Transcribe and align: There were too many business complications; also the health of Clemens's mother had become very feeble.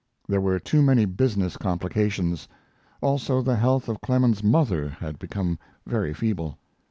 There 0.27 0.41
were 0.41 0.57
too 0.57 0.81
many 0.81 1.05
business 1.05 1.57
complications; 1.57 2.47
also 3.03 3.43
the 3.43 3.55
health 3.57 3.87
of 3.87 4.01
Clemens's 4.01 4.43
mother 4.43 4.89
had 4.99 5.19
become 5.19 5.59
very 5.85 6.11
feeble. 6.11 6.57